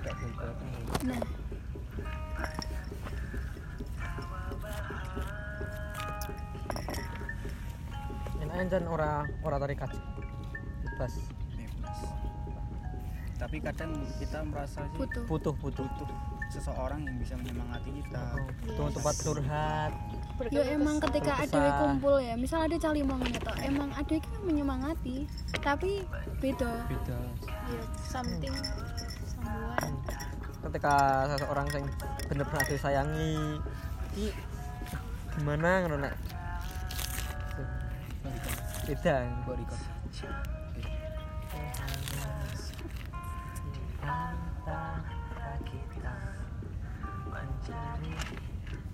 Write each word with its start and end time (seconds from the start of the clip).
nah 0.00 1.20
enak 8.60 8.84
ora 8.88 9.28
ora 9.44 9.56
tarikat 9.60 9.92
bebas. 10.84 11.14
Bebas. 11.56 11.98
Tapi 13.40 13.56
kadang 13.60 13.92
kita 14.20 14.44
merasa 14.44 14.84
sih 14.84 14.96
butuh. 14.96 15.24
Butuh 15.28 15.54
butuh. 15.60 15.84
Butuh 15.84 16.08
seseorang 16.50 17.06
yang 17.06 17.16
bisa 17.20 17.38
menyemangati 17.38 17.90
kita. 18.02 18.24
Butuh 18.66 18.88
tempat 18.90 19.14
curhat. 19.22 19.92
Ya 20.50 20.62
emang 20.72 20.96
ketika 21.08 21.44
ada 21.44 21.62
kumpul 21.84 22.16
ya 22.20 22.34
misal 22.34 22.64
ada 22.64 22.76
cali 22.80 23.04
mau 23.04 23.20
gitu 23.20 23.52
emang 23.60 23.92
ada 23.92 24.16
kan 24.16 24.40
menyemangati 24.44 25.28
tapi 25.60 26.04
beda. 26.40 26.88
Beda. 26.88 27.18
Ya 27.68 27.82
something. 28.08 28.56
someone 28.56 29.19
ketika 30.60 31.26
seseorang 31.26 31.66
yang 31.72 31.86
bener-bener 32.28 32.64
disayangi 32.68 33.58
i 34.14 34.24
gimana 35.38 35.86
ngono 35.86 35.96
nek 36.04 36.14
beda 38.86 39.14
Gua 39.46 39.54
record. 39.54 39.84
antara 44.00 45.54
kita 45.62 46.16
mencari 47.30 48.14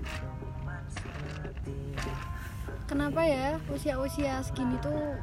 teman 0.04 0.84
setia 0.92 2.14
kenapa 2.86 3.20
ya 3.24 3.56
usia-usia 3.72 4.44
segini 4.44 4.76
tuh 4.84 5.16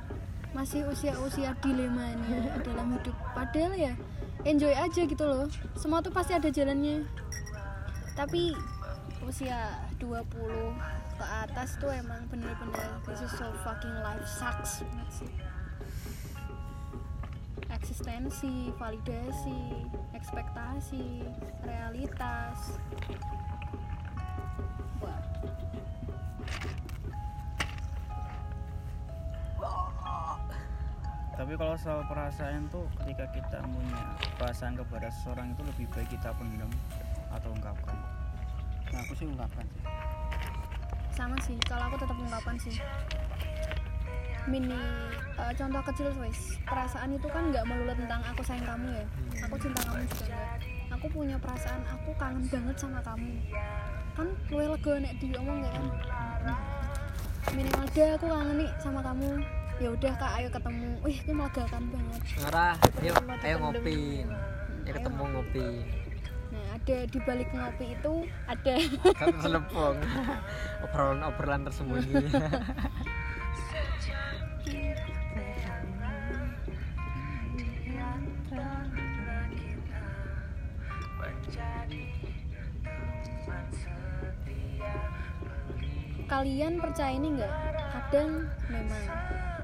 masih 0.53 0.85
usia-usia 0.87 1.57
dilemanya 1.59 2.57
dalam 2.61 2.97
hidup. 2.97 3.17
Padahal 3.33 3.73
ya 3.73 3.93
enjoy 4.45 4.73
aja 4.73 5.01
gitu 5.05 5.23
loh. 5.25 5.49
Semua 5.77 5.99
tuh 5.99 6.13
pasti 6.13 6.37
ada 6.37 6.49
jalannya. 6.49 7.05
Tapi 8.13 8.53
usia 9.25 9.81
20 9.97 10.13
ke 11.17 11.25
atas 11.25 11.77
tuh 11.77 11.93
emang 11.93 12.25
bener-bener 12.27 12.89
this 13.07 13.21
is 13.21 13.31
so 13.37 13.47
fucking 13.63 13.95
life 14.03 14.25
sucks 14.25 14.83
eksistensi, 17.73 18.71
validasi, 18.79 19.89
ekspektasi, 20.15 21.25
realitas 21.67 22.79
tapi 31.43 31.59
kalau 31.59 31.75
soal 31.75 31.99
perasaan 32.07 32.71
tuh 32.71 32.87
ketika 33.03 33.27
kita 33.35 33.59
punya 33.67 33.99
perasaan 34.39 34.79
kepada 34.79 35.11
seseorang 35.11 35.51
itu 35.51 35.59
lebih 35.75 35.91
baik 35.91 36.07
kita 36.07 36.31
pendam 36.39 36.71
atau 37.35 37.51
ungkapkan? 37.51 37.99
Nah 38.95 39.03
aku 39.03 39.11
sih 39.11 39.27
ungkapkan 39.27 39.67
sih. 39.67 39.83
Sama 41.11 41.35
sih 41.43 41.59
kalau 41.67 41.91
aku 41.91 41.99
tetap 41.99 42.15
ungkapan 42.15 42.55
sih. 42.63 42.79
Mini 44.47 44.71
eh, 45.35 45.51
contoh 45.59 45.83
kecil 45.83 46.15
wes. 46.15 46.63
Perasaan 46.63 47.11
itu 47.11 47.27
kan 47.27 47.51
nggak 47.51 47.67
melulu 47.67 47.91
tentang 47.91 48.23
aku 48.23 48.39
sayang 48.47 48.63
kamu 48.63 48.87
ya. 48.95 49.05
Aku 49.43 49.59
cinta 49.59 49.83
kamu 49.83 50.07
juga. 50.15 50.23
Enggak 50.31 50.95
aku 50.95 51.05
punya 51.11 51.35
perasaan 51.43 51.83
aku 51.91 52.09
kangen 52.23 52.47
banget 52.47 52.75
sama 52.79 53.03
kamu. 53.03 53.35
Kan 54.15 54.31
luwe 54.47 54.79
lega 54.79 54.93
nek 54.95 55.19
diomong 55.19 55.59
ya 55.59 55.71
kan? 55.75 55.85
Minimal 57.51 57.83
deh 57.91 58.09
aku 58.15 58.31
kangen 58.31 58.55
nih 58.63 58.71
sama 58.79 59.03
kamu 59.03 59.43
ya 59.81 59.89
udah 59.89 60.13
kak 60.17 60.31
ayo 60.37 60.49
ketemu. 60.53 60.89
Wih 61.01 61.17
itu 61.17 61.31
melegakan 61.33 61.83
banget. 61.89 62.21
Ngarah 62.41 62.75
yuk 63.01 63.15
ayo 63.41 63.55
ngopi. 63.61 63.99
ya 64.83 64.91
ketemu 64.99 65.23
ngopi. 65.31 65.69
nah 66.53 66.77
ada 66.77 66.97
di 67.09 67.19
balik 67.25 67.49
ngopi 67.49 67.97
itu 67.97 68.13
ada 68.45 68.75
kan 69.19 69.33
selepong 69.41 69.97
obrolan 70.85 71.25
obrolan 71.25 71.61
tersembunyi. 71.65 72.29
Kalian 86.29 86.81
percaya 86.81 87.13
ini 87.13 87.27
nggak? 87.39 87.53
Kadang 87.93 88.29
memang 88.69 89.05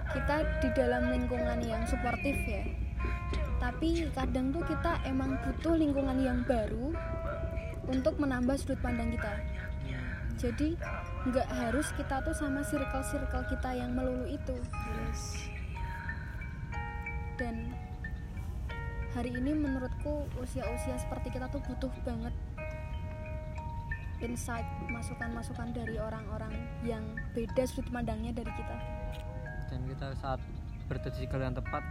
kita 0.09 0.41
di 0.61 0.69
dalam 0.73 1.13
lingkungan 1.13 1.61
yang 1.61 1.85
suportif 1.85 2.33
ya. 2.49 2.65
Tapi 3.61 4.09
kadang 4.15 4.49
tuh 4.49 4.65
kita 4.65 4.97
emang 5.05 5.37
butuh 5.45 5.75
lingkungan 5.77 6.17
yang 6.17 6.41
baru 6.47 6.95
untuk 7.85 8.17
menambah 8.17 8.57
sudut 8.57 8.79
pandang 8.81 9.13
kita. 9.13 9.33
Jadi 10.39 10.79
nggak 11.29 11.49
harus 11.51 11.91
kita 11.99 12.23
tuh 12.23 12.31
sama 12.31 12.63
circle-circle 12.63 13.45
kita 13.51 13.69
yang 13.75 13.91
melulu 13.91 14.25
itu. 14.25 14.57
Dan 17.35 17.75
hari 19.13 19.35
ini 19.35 19.51
menurutku 19.51 20.25
usia-usia 20.39 20.95
seperti 20.95 21.35
kita 21.35 21.51
tuh 21.51 21.61
butuh 21.67 21.91
banget 22.07 22.33
insight 24.19 24.67
masukan-masukan 24.91 25.71
dari 25.71 25.95
orang-orang 25.95 26.51
yang 26.83 27.03
beda 27.31 27.63
sudut 27.63 27.87
pandangnya 27.87 28.35
dari 28.35 28.51
kita 28.51 28.77
kita 29.99 30.15
saat 30.15 30.39
circle 31.11 31.43
yang 31.43 31.51
tepat 31.51 31.83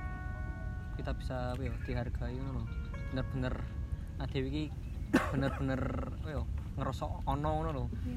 kita 0.96 1.12
bisa 1.12 1.52
apa 1.52 1.60
ya, 1.60 1.76
dihargai 1.84 2.41
ngono 2.41 2.64
bener-bener 3.12 3.52
adewe 4.16 4.48
iki 4.48 4.64
bener-bener 5.36 5.76
apa 6.16 6.28
ya, 6.32 6.42
ngerasa 6.80 7.04
ono 7.28 7.48
ngono 7.52 7.70
lho. 7.76 7.84
Bisa 7.92 8.16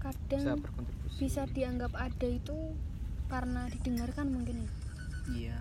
kadang 0.00 0.64
berkontribusi. 0.64 1.18
bisa 1.20 1.42
dianggap 1.52 1.92
ada 2.00 2.28
itu 2.32 2.56
karena 3.28 3.68
didengarkan 3.68 4.32
mungkin 4.32 4.64
ya? 4.64 4.70
Iya. 5.36 5.58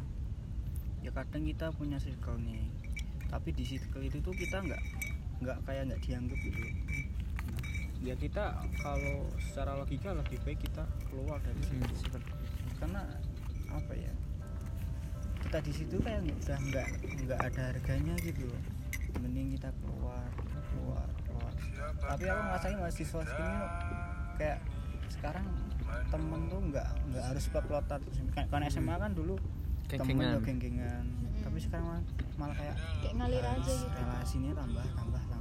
Ya 1.03 1.11
kadang 1.11 1.51
kita 1.51 1.75
punya 1.75 1.99
circle 1.99 2.39
nih 2.47 2.63
tapi 3.27 3.51
di 3.51 3.67
circle 3.67 4.07
itu 4.07 4.23
tuh 4.23 4.31
kita 4.31 4.63
nggak 4.63 4.83
nggak 5.43 5.57
kayak 5.67 5.91
nggak 5.91 5.99
dianggap 5.99 6.39
gitu. 6.39 6.63
Nah, 6.63 7.20
ya 8.01 8.15
kita 8.15 8.45
kalau 8.75 9.17
secara 9.39 9.77
logika 9.77 10.09
lebih 10.11 10.41
baik 10.41 10.59
kita 10.59 10.81
keluar 11.05 11.37
dari 11.39 11.61
Hmm, 11.61 11.85
situ. 11.85 11.95
Seperti 12.01 12.29
itu. 12.29 12.73
karena 12.77 13.01
apa 13.69 13.93
ya? 13.93 14.13
Kita 15.39 15.57
di 15.59 15.71
situ 15.71 15.95
kayak 15.97 16.21
udah 16.23 16.57
nggak 16.63 16.87
nggak 17.21 17.39
ada 17.43 17.61
harganya 17.67 18.13
gitu 18.19 18.45
loh. 18.45 18.61
Mending 19.17 19.53
kita 19.53 19.69
keluar 19.79 20.25
keluar 20.67 21.05
keluar. 21.21 21.51
Tapi 22.07 22.23
aku 22.25 22.41
ngerasain 22.41 22.75
mahasiswa 22.75 23.21
segini 23.21 23.57
kayak 24.35 24.59
sekarang 25.07 25.45
temen 26.07 26.41
tuh 26.47 26.61
nggak 26.63 26.87
nggak 27.05 27.23
harus 27.23 27.45
Kayak- 27.51 28.49
kan 28.49 28.61
SMA 28.65 28.95
kan 28.95 29.11
dulu 29.11 29.35
temen 29.83 30.07
Geng-gengan. 30.07 30.31
ya 30.31 30.39
geng-gengan 30.41 31.05
tapi 31.41 31.57
sekarang 31.59 31.83
malah, 31.83 32.03
malah 32.37 32.55
kayak 32.55 32.75
kayak 33.01 33.13
ngalir 33.13 33.43
aja 33.43 33.59
gitu. 33.75 33.91
relasinya 33.91 34.51
tambah 34.55 34.85
tambah 34.95 35.21
tambah 35.27 35.40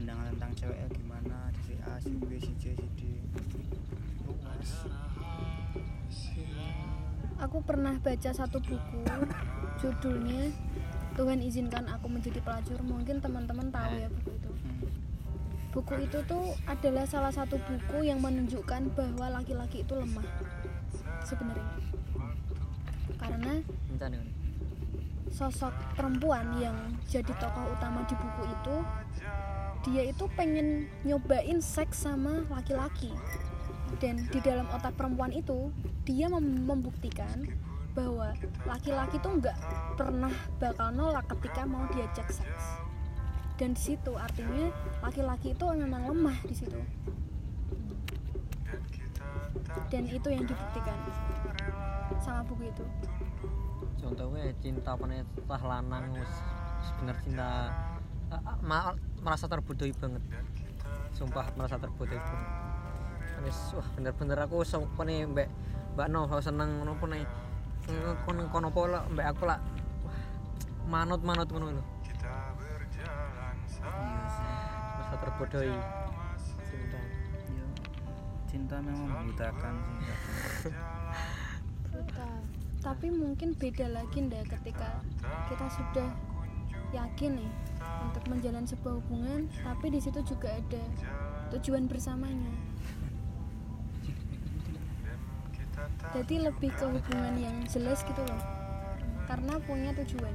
pandangan 0.00 0.32
tentang 0.32 0.52
cewek 0.56 0.80
gimana? 0.96 1.52
Si 1.60 1.76
A 1.84 2.00
si 2.00 2.16
B 2.16 2.40
si 2.40 2.56
C 2.56 2.72
si 2.72 2.88
D. 2.96 3.00
Luas 4.24 4.88
aku 7.36 7.60
pernah 7.60 7.92
baca 8.00 8.30
satu 8.32 8.64
buku 8.64 9.04
judulnya 9.76 10.56
Tuhan 11.20 11.44
izinkan 11.44 11.84
aku 11.92 12.08
menjadi 12.08 12.40
pelacur. 12.40 12.80
Mungkin 12.80 13.20
teman-teman 13.20 13.68
tahu 13.68 13.92
ya 14.00 14.08
buku 14.08 14.32
itu. 14.40 14.50
Hmm. 14.64 14.88
buku 15.68 15.94
itu 16.08 16.18
tuh 16.24 16.56
adalah 16.64 17.04
salah 17.04 17.32
satu 17.36 17.60
buku 17.60 18.08
yang 18.08 18.24
menunjukkan 18.24 18.96
bahwa 18.96 19.36
laki-laki 19.36 19.84
itu 19.84 20.00
lemah 20.00 20.24
sebenarnya. 21.28 21.76
Karena 23.20 23.52
sosok 25.28 25.72
perempuan 25.92 26.56
yang 26.56 26.76
jadi 27.04 27.36
tokoh 27.36 27.68
utama 27.76 28.00
di 28.08 28.16
buku 28.16 28.42
itu 28.48 28.76
dia 29.80 30.12
itu 30.12 30.28
pengen 30.36 30.88
nyobain 31.08 31.58
seks 31.64 32.04
sama 32.04 32.44
laki-laki. 32.52 33.12
Dan 33.98 34.28
di 34.30 34.38
dalam 34.44 34.68
otak 34.70 34.94
perempuan 34.94 35.32
itu 35.32 35.72
dia 36.04 36.28
mem- 36.28 36.64
membuktikan 36.68 37.48
bahwa 37.96 38.32
laki-laki 38.68 39.18
tuh 39.18 39.40
nggak 39.40 39.58
pernah 39.98 40.30
bakal 40.62 40.94
nolak 40.94 41.26
ketika 41.36 41.66
mau 41.66 41.84
diajak 41.90 42.28
seks. 42.30 42.64
Dan 43.58 43.76
di 43.76 43.92
situ 43.92 44.12
artinya 44.16 44.72
laki-laki 45.04 45.52
itu 45.52 45.64
memang 45.68 46.08
lemah 46.08 46.38
di 46.46 46.54
situ. 46.54 46.80
Dan 49.90 50.06
itu 50.06 50.28
yang 50.30 50.44
dibuktikan 50.46 50.98
sama 52.22 52.46
buku 52.46 52.70
itu. 52.70 52.84
Contohnya 54.00 54.54
cinta 54.64 54.96
apa 54.96 55.04
nih 55.08 55.20
tah 55.44 55.62
lanang 55.62 56.14
bener 57.00 57.16
cinta 57.20 57.50
ma- 58.62 58.96
merasa 59.20 59.50
terbodohi 59.50 59.92
banget. 59.96 60.22
Sumpah 61.14 61.46
merasa 61.58 61.76
terbodohi 61.76 62.20
banget. 62.20 62.50
Wis, 63.40 63.72
wah 63.72 63.88
bener-bener 63.96 64.36
aku 64.44 64.60
sumpah 64.62 65.04
nih 65.08 65.24
mbak 65.24 65.48
mbak 65.96 66.06
no 66.12 66.28
seneng 66.40 66.84
pun 67.00 67.10
nih. 67.12 67.24
Kono 68.28 68.46
kono 68.52 68.68
pola 68.70 69.02
mbak 69.10 69.26
aku 69.34 69.48
lah. 69.48 69.58
Wah, 70.04 70.18
manut 70.86 71.24
manut 71.24 71.48
ngono 71.48 71.72
lho. 71.74 71.84
Iya 73.80 74.22
sih. 74.28 74.48
Masa 75.00 75.14
terbodohi. 75.18 75.72
Cinta. 76.68 76.98
Iya. 77.00 77.66
cinta 78.46 78.76
memang 78.82 79.08
membutakan 79.08 79.74
Brutal. 81.90 82.34
tapi 82.80 83.06
mungkin 83.10 83.54
beda 83.54 83.86
lagi 83.90 84.26
ndak 84.26 84.46
ketika 84.58 85.02
kita 85.50 85.66
sudah 85.70 86.08
yakin 86.90 87.42
nih 87.42 87.50
untuk 88.02 88.24
menjalin 88.32 88.64
sebuah 88.64 88.98
hubungan 89.04 89.46
tapi 89.60 89.92
di 89.92 90.00
situ 90.00 90.20
juga 90.24 90.50
ada 90.50 90.82
tujuan 91.56 91.84
bersamanya. 91.86 92.52
Jadi 96.10 96.42
lebih 96.42 96.70
ke 96.74 96.84
hubungan 96.88 97.34
yang 97.38 97.56
jelas 97.70 98.02
gitu 98.02 98.22
loh. 98.24 98.42
Karena 99.30 99.60
punya 99.62 99.94
tujuan. 100.02 100.34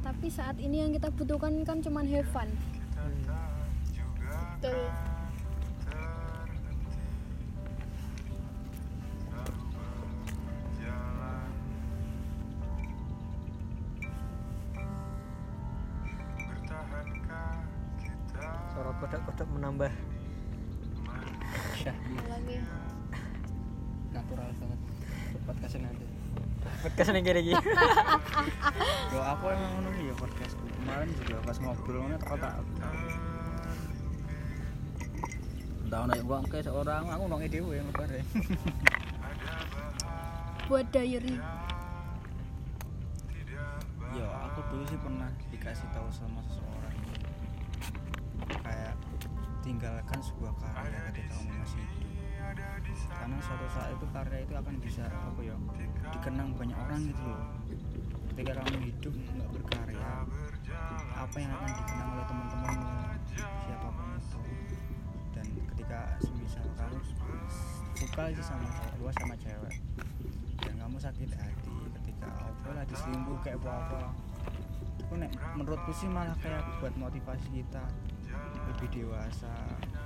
Tapi 0.00 0.26
saat 0.30 0.56
ini 0.62 0.86
yang 0.86 0.92
kita 0.94 1.10
butuhkan 1.12 1.60
kan 1.66 1.82
cuman 1.82 2.06
have 2.06 2.28
fun. 2.30 2.48
Betul 4.60 5.09
podcast 27.00 27.16
nih 27.16 27.24
kiri 27.24 27.42
gini 27.48 27.64
yo 29.08 29.20
aku 29.24 29.44
emang 29.48 29.72
ngono 29.72 29.88
ya 30.04 30.14
podcastku 30.20 30.64
kemarin 30.68 31.08
juga 31.16 31.36
pas 31.48 31.56
ngobrol 31.56 31.96
ngono 32.04 32.16
tak 32.20 32.36
tak 32.44 32.60
tahu 35.88 36.04
nek 36.12 36.20
wong 36.28 36.44
ke 36.44 36.60
seorang 36.60 37.08
aku 37.08 37.24
nong 37.24 37.40
dhewe 37.48 37.72
yang 37.72 37.88
lebar 37.88 38.06
ya. 38.12 38.22
Buat 40.68 40.86
diary. 40.92 41.34
Yo 44.14 44.26
aku 44.28 44.60
dulu 44.70 44.84
sih 44.86 45.00
pernah 45.00 45.32
dikasih 45.50 45.88
tahu 45.90 46.06
sama 46.12 46.44
seseorang. 46.46 46.94
Kayak 48.60 48.94
tinggalkan 49.66 50.20
sebuah 50.22 50.52
karya 50.62 51.00
ketika 51.10 51.32
kamu 51.32 51.58
masih 51.58 51.82
hidup 51.82 52.09
karena 53.10 53.36
suatu 53.42 53.66
saat 53.70 53.90
itu 53.94 54.06
karya 54.10 54.38
itu 54.42 54.54
akan 54.56 54.74
bisa 54.80 55.04
apa 55.06 55.40
ya 55.44 55.54
dikenang 56.10 56.50
banyak 56.56 56.76
orang 56.76 57.00
gitu 57.06 57.22
loh. 57.22 57.44
Ketika 58.32 58.52
kamu 58.62 58.78
hidup 58.88 59.14
nggak 59.14 59.50
berkarya 59.60 60.12
apa 61.14 61.36
yang 61.36 61.52
akan 61.52 61.70
dikenang 61.76 62.08
oleh 62.16 62.26
teman-temanmu 62.26 62.92
siapa 63.36 63.88
pun 63.92 64.08
itu. 64.16 64.40
Dan 65.36 65.46
ketika 65.74 65.98
semisal 66.24 66.66
kamu 66.78 66.98
suka 68.00 68.22
sih 68.32 68.44
sama 68.44 68.64
cowok 68.64 69.12
sama 69.12 69.34
cewek 69.36 69.76
dan 70.60 70.74
kamu 70.80 70.96
sakit 70.96 71.30
hati 71.36 71.76
ketika 72.00 72.28
apa 72.32 72.68
lah 72.72 72.84
diselingkuh 72.88 73.38
kayak 73.44 73.60
apa 73.60 73.72
apa 73.76 74.00
itu 75.00 75.14
nek 75.20 75.32
menurutku 75.56 75.92
sih 75.92 76.08
malah 76.08 76.36
kayak 76.40 76.64
buat 76.80 76.94
motivasi 76.96 77.48
kita 77.52 77.84
lebih 78.72 78.88
dewasa 78.88 79.52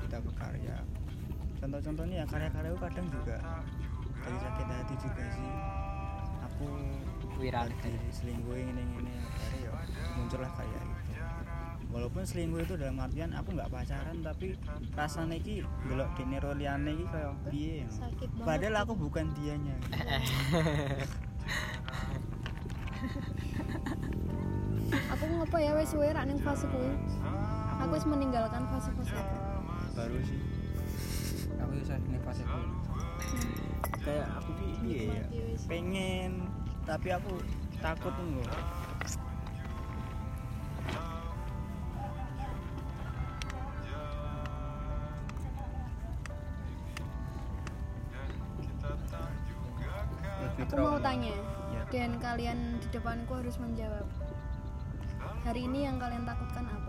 kita 0.02 0.18
berkarya 0.26 0.82
contoh-contohnya 1.64 2.16
ya 2.20 2.26
karya-karyaku 2.28 2.76
kadang 2.76 3.08
juga 3.08 3.40
dari 4.20 4.36
sakit 4.36 4.66
hati 4.68 4.94
juga 5.00 5.24
sih. 5.32 5.48
Aku 6.44 6.68
Viral. 7.40 7.72
lagi 7.72 7.96
selingkuh 8.12 8.52
ini 8.52 8.84
ini 8.84 9.12
akhirnya 9.16 9.72
ya 9.72 9.72
muncullah 10.20 10.52
kayak 10.52 10.82
gitu. 10.84 11.12
Walaupun 11.88 12.22
selingkuh 12.28 12.60
itu 12.68 12.74
dalam 12.76 13.00
artian 13.00 13.32
aku 13.32 13.56
nggak 13.56 13.72
pacaran 13.72 14.20
tapi 14.20 14.60
rasanya 14.92 15.40
ki 15.40 15.64
delok 15.88 16.12
dene 16.20 16.36
roliane 16.36 16.90
iki 17.00 17.06
kayak 17.08 17.32
piye 17.48 17.74
ya. 17.80 17.88
padahal 18.44 18.84
aku 18.84 18.92
bukan 19.00 19.32
dianya. 19.32 19.76
Aku 24.94 25.26
ngapa 25.26 25.58
ya 25.58 25.72
wes 25.74 25.90
suwe 25.90 26.12
rak 26.12 26.28
ning 26.28 26.38
fase 26.44 26.68
kuwi. 26.70 26.92
Aku 27.82 27.98
wis 27.98 28.06
meninggalkan 28.06 28.62
fase-fase. 28.70 29.16
Itu 29.16 29.38
baru 29.96 30.18
sih 30.22 30.53
bisa 31.74 31.94
ini 31.98 32.18
fase 32.22 32.42
itu. 32.46 32.60
Kayak 34.04 34.28
aku 34.38 34.50
piye 34.60 35.00
ya. 35.10 35.24
Pengen 35.66 36.46
tapi 36.84 37.08
aku 37.10 37.40
takut 37.80 38.12
Lebih 50.44 50.64
aku 50.68 50.76
mau 50.76 51.00
tanya 51.00 51.32
Ya. 51.72 51.82
dan 51.90 52.20
kalian 52.20 52.78
di 52.78 52.88
depanku 52.92 53.32
harus 53.34 53.56
menjawab. 53.56 54.04
Hari 55.42 55.66
ini 55.66 55.88
yang 55.88 55.96
kalian 55.96 56.28
takutkan 56.28 56.68
apa 56.68 56.83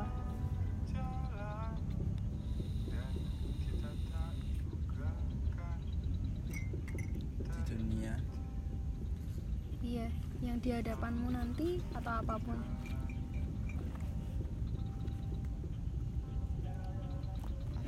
yang 10.55 10.63
di 10.63 10.71
hadapanmu 10.71 11.35
nanti 11.35 11.83
atau 11.91 12.15
apa 12.15 12.39
pun. 12.39 12.55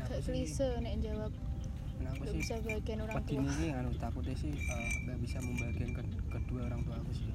Gak 0.04 0.20
klise 0.28 0.76
nek 0.84 1.00
jawab. 1.00 1.32
Aku 2.12 2.28
gak 2.28 2.36
sih? 2.36 2.40
bisa 2.44 2.56
bagian 2.60 3.00
orang 3.08 3.24
tua. 3.24 3.40
ini 3.40 3.68
anu 3.72 3.92
takutnya 3.96 4.36
sih 4.36 4.52
eh, 4.52 4.90
nggak 5.08 5.18
bisa 5.24 5.38
membagian 5.40 5.96
ke, 5.96 6.04
kedua 6.28 6.68
orang 6.68 6.84
tua 6.84 6.96
aku 7.00 7.12
sih. 7.16 7.32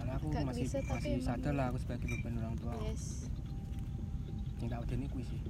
Karena 0.00 0.12
aku 0.16 0.26
Gak 0.32 0.44
masih 0.48 0.64
bisa, 0.64 0.78
masih 0.88 1.12
sadar 1.20 1.52
lah 1.52 1.66
aku 1.68 1.78
sebagai 1.84 2.06
beban 2.08 2.40
orang 2.40 2.56
tua. 2.56 2.72
Yes. 2.88 3.28
Yang 4.64 4.68
tak 4.72 4.80
udah 4.80 4.96
kuwi 5.12 5.24
sih. 5.28 5.40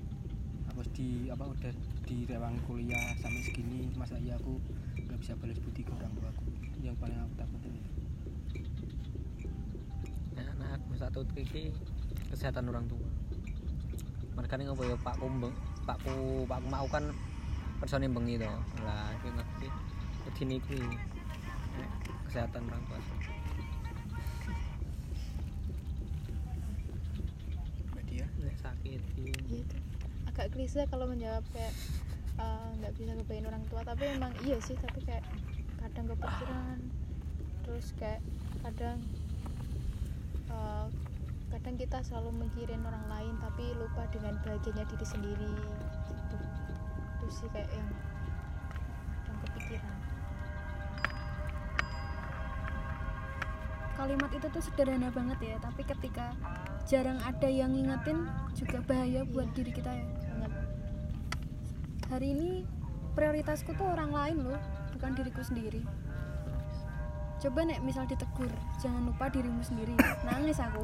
Aku 0.74 0.82
di 0.90 1.30
apa 1.30 1.44
udah 1.46 1.72
di 2.02 2.16
rewang 2.26 2.58
kuliah 2.66 3.14
sampai 3.22 3.46
segini 3.46 3.94
masa 3.94 4.18
iya 4.18 4.34
aku 4.34 4.58
nggak 5.06 5.18
bisa 5.22 5.38
balas 5.38 5.62
budi 5.62 5.86
ke 5.86 5.92
orang 5.94 6.10
tua 6.18 6.34
aku. 6.34 6.50
Yang 6.82 6.98
paling 6.98 7.18
aku 7.22 7.34
takutin. 7.38 7.78
nah, 7.78 8.03
aku 11.08 11.20
satu 11.24 11.40
iki 11.40 11.62
kesehatan 12.32 12.72
orang 12.72 12.88
tua. 12.88 13.08
Mereka 14.34 14.56
ini 14.58 14.64
ngopo 14.66 14.82
ya 14.88 14.96
pakku 14.98 15.26
mbeng 15.28 15.54
pakku 15.84 16.48
pakku 16.48 16.66
mau 16.72 16.86
kan 16.88 17.12
persone 17.78 18.08
bengi 18.08 18.40
to 18.40 18.48
lah 18.82 19.12
iki 19.20 19.28
ngerti 19.30 19.68
wedi 20.24 20.42
niku. 20.48 20.78
Nek, 21.76 21.90
kesehatan 22.30 22.62
orang 22.66 22.82
tua. 22.88 22.98
Nek 28.44 28.56
sakit 28.60 29.00
iki 29.16 29.24
Iya 29.48 29.58
itu. 29.60 29.76
Agak 30.28 30.46
klise 30.56 30.82
kalau 30.88 31.06
menjawab 31.06 31.44
kayak 31.52 31.74
eh, 32.40 32.68
nggak 32.80 32.92
bisa 32.96 33.12
ngebayin 33.12 33.46
orang 33.46 33.64
tua. 33.68 33.80
Tapi 33.84 34.02
emang 34.16 34.32
iya 34.44 34.56
sih 34.64 34.76
tapi 34.80 35.04
kayak 35.04 35.24
kadang 35.84 36.06
kepikiran. 36.10 36.78
Terus 37.64 37.86
kayak 37.96 38.20
kadang 38.64 38.98
eh, 40.54 40.86
kadang 41.50 41.76
kita 41.78 41.98
selalu 42.06 42.46
mikirin 42.46 42.82
orang 42.86 43.06
lain 43.10 43.34
tapi 43.42 43.74
lupa 43.74 44.06
dengan 44.14 44.38
bahagianya 44.46 44.84
diri 44.86 45.06
sendiri 45.06 45.52
gitu. 46.10 46.38
Itu 47.18 47.26
sih 47.30 47.48
kayak 47.50 47.70
yang 47.74 47.90
yang 49.26 49.38
kepikiran. 49.42 49.96
Kalimat 53.94 54.30
itu 54.34 54.46
tuh 54.50 54.62
sederhana 54.62 55.08
banget 55.10 55.38
ya 55.42 55.56
tapi 55.62 55.82
ketika 55.86 56.34
jarang 56.84 57.18
ada 57.22 57.46
yang 57.46 57.72
ngingetin 57.72 58.26
juga 58.58 58.78
bahaya 58.84 59.22
buat 59.24 59.48
diri 59.54 59.72
kita 59.74 59.90
ya. 59.90 60.06
banget. 60.34 60.52
Hari 62.10 62.26
ini 62.34 62.50
prioritasku 63.14 63.72
tuh 63.78 63.86
orang 63.94 64.10
lain 64.10 64.36
loh 64.42 64.60
bukan 64.94 65.10
diriku 65.14 65.42
sendiri 65.46 65.82
coba 67.44 67.60
nek 67.60 67.84
misal 67.84 68.08
ditegur 68.08 68.48
jangan 68.80 69.04
lupa 69.04 69.28
dirimu 69.28 69.60
sendiri. 69.60 69.92
Nangis 70.24 70.56
aku. 70.64 70.80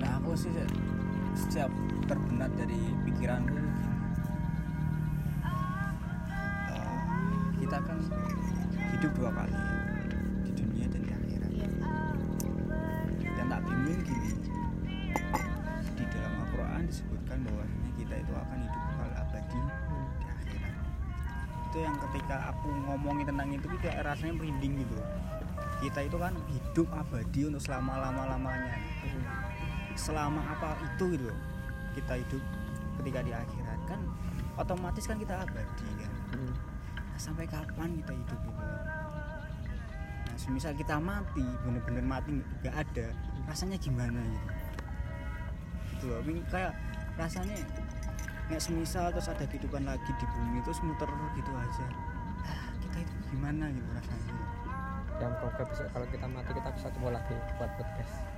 Nah 0.00 0.16
aku 0.16 0.32
sih 0.32 0.48
setiap 1.36 1.68
terbenak 2.08 2.48
dari 2.56 2.80
pikiranku 3.04 3.60
kita 7.68 7.84
kan 7.84 8.00
hidup 8.96 9.12
dua 9.12 9.28
kali 9.28 9.52
di 10.40 10.50
dunia 10.56 10.88
dan 10.88 11.00
di 11.04 11.12
akhirat. 11.12 11.50
Iya. 11.52 11.68
dan 13.36 13.44
tak 13.52 13.60
bingung 13.60 14.00
gini 14.08 14.32
di 15.92 16.04
dalam 16.08 16.32
Al-Quran 16.48 16.88
disebutkan 16.88 17.44
bahwasanya 17.44 17.90
kita 18.00 18.14
itu 18.24 18.32
akan 18.32 18.58
hidup 18.64 18.82
kekal 18.88 19.10
abadi 19.20 19.60
di 20.16 20.24
akhirat. 20.32 20.84
Itu 21.68 21.78
yang 21.84 21.96
ketika 22.08 22.36
aku 22.56 22.68
ngomongin 22.88 23.24
tentang 23.28 23.48
itu 23.52 23.66
kayak 23.84 24.00
rasanya 24.00 24.34
merinding 24.40 24.72
gitu 24.80 24.96
kita 25.84 26.00
itu 26.08 26.16
kan 26.16 26.32
hidup 26.48 26.88
abadi 26.96 27.40
untuk 27.52 27.60
selama 27.60 28.00
lama 28.00 28.32
lamanya 28.32 28.80
selama 29.92 30.40
apa 30.56 30.72
itu 30.88 31.20
gitu 31.20 31.28
kita 32.00 32.16
hidup 32.16 32.42
ketika 33.04 33.20
di 33.28 33.32
akhirat. 33.36 33.78
Kan 33.84 34.00
otomatis 34.56 35.04
kan 35.04 35.20
kita 35.20 35.44
abadi 35.44 35.88
kan 36.00 36.17
sampai 37.18 37.44
kapan 37.50 37.98
kita 38.00 38.12
hidup 38.14 38.40
gitu 38.40 38.64
nah 40.28 40.36
semisal 40.38 40.72
kita 40.78 40.96
mati 41.02 41.44
bener-bener 41.66 42.04
mati 42.06 42.38
nggak 42.62 42.74
ada 42.86 43.10
rasanya 43.48 43.80
gimana 43.80 44.20
gitu? 44.20 44.48
Gitu 45.96 46.04
loh. 46.12 46.20
Ini 46.22 46.40
kayak 46.52 46.72
rasanya 47.16 47.56
nggak 48.48 48.62
semisal 48.62 49.08
terus 49.10 49.28
ada 49.28 49.44
kehidupan 49.48 49.88
lagi 49.88 50.10
di 50.20 50.26
bumi 50.36 50.60
terus 50.62 50.80
muter 50.84 51.08
gitu 51.34 51.52
aja. 51.56 51.86
Ah, 52.44 52.68
kita 52.84 52.96
itu 53.02 53.14
gimana 53.32 53.72
gitu 53.72 53.88
rasanya? 53.96 54.36
Semoga 55.18 55.62
besok 55.66 55.88
kalau 55.90 56.06
kita 56.14 56.26
mati 56.30 56.50
kita 56.54 56.70
bisa 56.78 56.86
ketemu 56.92 57.08
lagi 57.10 57.34
buat 57.58 57.70
podcast. 57.74 58.37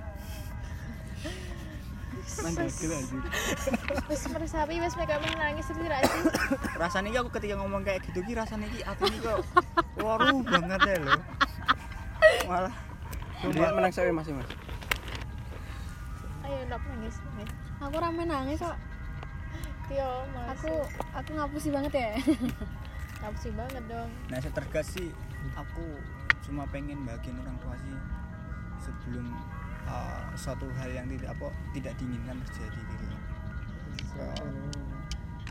Wis 4.09 4.23
meresapi 4.29 4.75
wis 4.77 4.93
mereka 4.95 5.17
menangis 5.19 5.65
itu 5.67 5.81
tidak 5.81 5.99
sih? 6.05 6.21
rasanya 6.81 7.07
iki 7.09 7.17
aku 7.19 7.29
ketika 7.39 7.55
ngomong 7.57 7.81
kayak 7.81 8.05
gitu 8.05 8.19
ki 8.21 8.33
rasanya 8.37 8.67
ki 8.69 8.79
hati 8.85 9.03
ini 9.09 9.17
kok 9.19 9.39
waru 9.99 10.45
banget 10.45 10.79
ya 10.85 10.97
loh 11.01 11.21
malah 12.47 12.73
Dia 13.41 13.73
menang 13.73 13.89
saya 13.89 14.13
masih 14.13 14.37
mas. 14.37 14.45
Ayo 16.45 16.61
ndak 16.69 16.77
nangis. 16.85 17.15
nangis. 17.17 17.49
aku 17.81 17.95
rame 17.97 18.23
nangis 18.29 18.59
kok 18.61 18.77
Tio, 19.89 20.11
mas. 20.37 20.47
aku 20.55 20.71
aku 21.17 21.29
ngapusi 21.35 21.69
banget 21.73 21.93
ya 21.97 22.09
ngapusi 23.25 23.49
banget 23.57 23.83
dong. 23.89 24.09
nah 24.29 24.37
setergas 24.37 24.87
sih 24.93 25.09
aku 25.57 25.85
cuma 26.45 26.69
pengen 26.69 27.01
bagian 27.01 27.37
orang 27.41 27.57
tua 27.61 27.75
sih 27.81 27.97
sebelum 28.81 29.25
uh, 29.87 30.25
suatu 30.37 30.67
hal 30.77 30.89
yang 30.91 31.07
tidak 31.09 31.33
apa 31.37 31.47
tidak 31.73 31.93
diinginkan 31.97 32.37
terjadi 32.49 32.79
gitu. 32.79 33.05
Loh. 33.07 33.21
Kayak, 34.11 34.43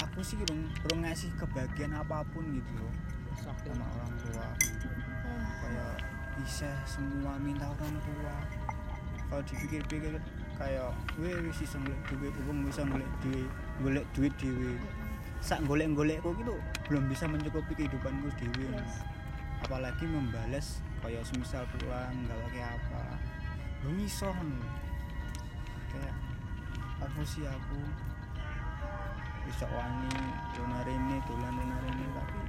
aku 0.05 0.19
sih 0.21 0.37
belum 0.45 0.69
belum 0.85 0.99
ngasih 1.07 1.31
kebahagiaan 1.39 1.95
apa 1.97 2.27
pun 2.35 2.45
gitu 2.53 2.73
loh 2.79 2.95
sama 3.41 3.87
orang 3.97 4.13
tua. 4.21 4.43
Ah, 4.43 5.49
kayak 5.65 5.95
bisa 6.43 6.71
semua 6.85 7.39
minta 7.41 7.71
orang 7.71 7.95
tua. 8.05 8.35
Kalau 9.31 9.43
dipikir-pikir 9.47 10.19
kayak 10.61 10.93
gue 11.17 11.31
wis 11.49 11.65
iso 11.65 11.81
golek 11.81 12.03
duit 12.11 12.35
wong 12.45 12.69
bisa 12.69 12.85
golek 12.85 13.11
duit 13.25 13.51
golek 13.81 14.07
duit 14.13 14.35
dhewe. 14.37 14.77
Sak 15.41 15.65
golek-golekku 15.65 16.37
gitu 16.37 16.53
belum 16.91 17.09
bisa 17.09 17.25
mencukupi 17.25 17.73
kehidupanku 17.73 18.29
dhewe. 18.37 18.69
Yes. 18.77 19.01
apalagi 19.61 20.09
membalas 20.09 20.81
kayak 21.05 21.25
semisal 21.25 21.65
pulang 21.77 22.13
nggak 22.25 22.39
pakai 22.49 22.65
apa 22.65 23.03
ngono. 23.85 24.69
kayak 25.91 26.17
apa 27.01 27.21
sih 27.25 27.45
aku? 27.49 27.81
Bisa 29.49 29.67
wani 29.73 30.15
donar 30.55 30.87
ini 30.87 31.17
dolan 31.27 31.57
donar 31.57 31.83
ini 31.89 32.07
tapi 32.13 32.41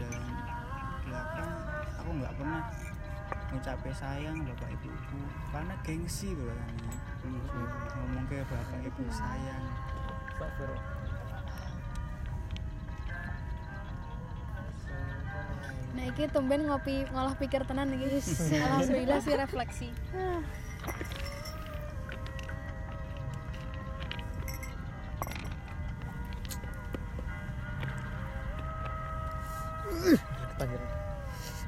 jalan 0.00 0.24
belakang 1.04 1.52
aku 2.00 2.10
nggak 2.18 2.34
pernah 2.40 2.62
ngucapin 3.52 3.94
sayang 3.94 4.36
bapak 4.48 4.68
ibuku. 4.80 5.20
Karena 5.52 5.74
gengsi 5.84 6.32
loh 6.32 6.50
kan 6.50 6.72
ngomong 8.00 8.24
ke 8.26 8.40
bapak 8.48 8.80
ibu 8.80 9.04
sayang 9.12 9.64
nah 15.98 16.06
iki 16.06 16.30
tumben 16.30 16.62
ngopi 16.70 17.02
ngolah 17.10 17.34
pikir 17.34 17.66
tenan 17.66 17.90
iki. 17.90 18.22
Alhamdulillah 18.54 19.18
sih 19.18 19.34
refleksi. 19.34 19.90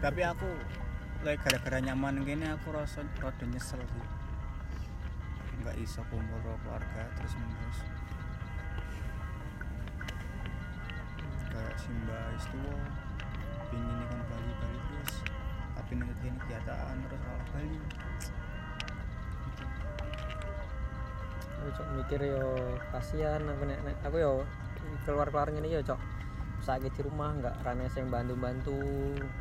Tapi 0.00 0.24
aku 0.24 0.48
like 1.26 1.42
gara-gara 1.44 1.82
nyaman 1.82 2.22
gini 2.22 2.46
aku 2.54 2.70
rasa 2.70 3.02
rada 3.18 3.44
nyesel 3.50 3.82
sih. 3.82 4.06
Nggak 5.60 5.76
iso 5.82 6.00
kumpul 6.08 6.38
karo 6.40 6.56
keluarga 6.64 7.02
terus 7.18 7.34
menerus 7.36 7.78
kayak 11.50 11.76
simba 11.82 12.18
istuwo 12.38 12.72
pingin 13.70 14.02
kan 14.10 14.20
Bali 14.26 14.52
Bali 14.58 14.78
terus 14.90 15.12
tapi 15.78 15.92
nanti 15.96 16.26
ini 16.26 16.38
kegiatan 16.44 16.96
terus 17.06 17.20
malah 17.24 17.46
Bali 17.54 17.78
aku 21.60 21.68
cok 21.76 21.88
mikir 21.92 22.20
yo 22.24 22.72
kasihan 22.88 23.44
aku 23.44 23.62
nek, 23.68 23.80
nek 23.84 23.96
aku 24.00 24.16
yo 24.16 24.32
keluar 25.04 25.28
keluar 25.28 25.48
ini 25.52 25.76
yo 25.76 25.84
cok. 25.84 26.00
Sakit 26.60 26.92
di 26.92 27.00
rumah 27.04 27.32
nggak 27.36 27.64
rame 27.64 27.88
yang 27.88 28.08
bantu 28.12 28.34
bantu 28.36 28.80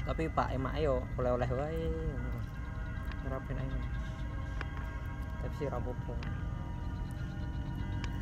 tapi 0.08 0.32
pak 0.32 0.56
emak 0.56 0.76
yo 0.80 1.04
oleh 1.20 1.32
oleh 1.36 1.50
wae 1.52 1.88
ngerapin 3.28 3.60
aja 3.60 3.80
tapi 5.44 5.54
sih 5.60 5.68
rapopo 5.68 6.16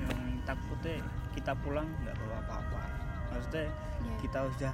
yang 0.01 0.41
takutnya 0.45 1.01
kita 1.33 1.53
pulang 1.61 1.89
nggak 2.05 2.17
bawa 2.21 2.37
apa-apa. 2.45 2.81
Maksudnya 3.33 3.69
Ya. 3.97 4.13
kita 4.21 4.39
sudah 4.53 4.73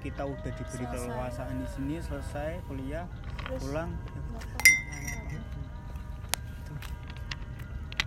kita 0.00 0.24
udah 0.24 0.52
diberi 0.56 0.84
Selesai. 0.88 0.92
keleluasaan 0.96 1.54
di 1.60 1.68
sini 1.68 1.94
selesai 2.00 2.50
kuliah 2.64 3.04
pulang. 3.60 3.92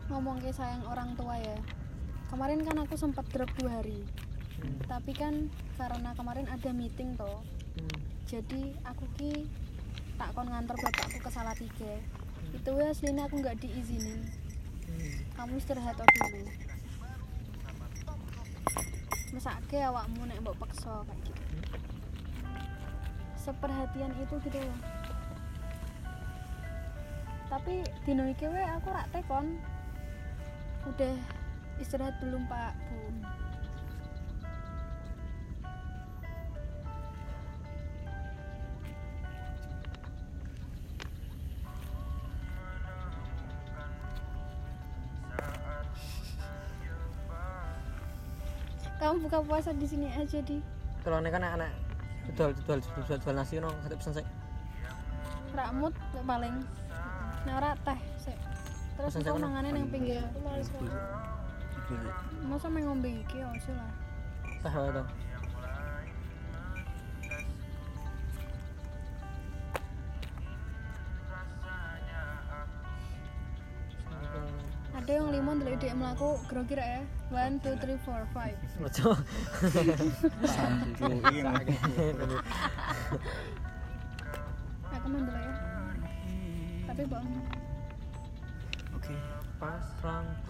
Ngomong 0.09 0.41
ke 0.41 0.49
sayang 0.49 0.83
orang 0.89 1.13
tua 1.13 1.37
ya. 1.37 1.57
Kemarin 2.33 2.65
kan 2.65 2.81
aku 2.81 2.97
sempat 2.97 3.29
drop 3.29 3.49
dua 3.61 3.81
hari. 3.81 4.01
Tapi 4.89 5.11
kan 5.13 5.53
karena 5.77 6.17
kemarin 6.17 6.49
ada 6.49 6.69
meeting 6.73 7.13
toh. 7.13 7.45
Jadi 8.25 8.73
aku 8.89 9.05
ki 9.21 9.45
tak 10.17 10.33
kon 10.33 10.49
nganter 10.49 10.73
bapakku 10.73 11.21
ke 11.21 11.29
Salatiga. 11.29 11.93
Itu 12.57 12.73
ya 12.73 12.89
aslinya 12.89 13.29
aku 13.29 13.37
nggak 13.37 13.61
diizinin. 13.61 14.25
Kamu 15.37 15.61
istirahat 15.61 15.97
dulu. 15.97 16.41
Mesake 19.33 19.77
awakmu 19.81 20.25
nek 20.25 20.41
mbok 20.41 20.57
peksa 20.61 21.05
kayak 21.05 21.21
gitu 21.25 21.42
seperhatian 23.43 24.15
itu 24.23 24.39
gitu 24.47 24.59
loh 24.63 24.79
tapi 27.53 27.85
dino 28.01 28.25
iki 28.25 28.49
we 28.49 28.57
aku 28.65 28.89
rak 28.89 29.05
tekon. 29.13 29.61
Udah 30.89 31.13
istirahat 31.77 32.17
belum 32.17 32.49
pak 32.49 32.73
bu 32.89 32.97
kamu 48.97 49.27
buka 49.27 49.39
puasa 49.43 49.75
di 49.75 49.83
sini 49.83 50.07
aja 50.15 50.39
di. 50.41 50.57
Kalau 51.03 51.19
kan 51.19 51.43
anak 51.43 51.82
jual 52.31 52.51
jual 52.55 52.79
jual 52.79 53.17
jual 53.19 53.35
nasi 53.35 53.59
no 53.59 53.69
satu 53.83 53.95
pesan 53.99 54.13
saya 54.15 54.27
rakmut 55.53 55.93
paling. 56.25 56.55
Ora 57.43 57.75
teh 57.85 57.99
sik 58.17 58.37
terus 58.97 59.11
saya 59.19 59.35
mangane 59.37 59.69
nang 59.75 59.89
pinggir. 59.91 60.23
aku 60.23 60.39
sih. 60.63 60.89
masa 62.47 62.67
main 62.71 62.87
ngombe 62.87 63.09
iki 63.11 63.43
ya 63.43 63.47
sih 63.59 63.75
lah. 63.75 63.91
Teh 64.63 64.73
wae 64.73 65.03
ada 75.13 75.21
yang 75.21 75.29
limon 75.29 75.61
dari 75.61 75.77
DM 75.77 76.01
laku 76.01 76.41
grogi 76.49 76.73
ya 76.73 77.05
one 77.29 77.61
two 77.61 77.77
three 77.77 78.01
four 78.01 78.25
five 78.33 78.57
Ojo. 78.81 79.13
Iya 81.29 81.53
aku 84.89 85.07
mandel 85.13 85.37
ya 85.37 85.53
tapi 86.89 87.05
bohong 87.05 87.45
Oke. 88.97 89.13
Pasrangku 89.61 90.49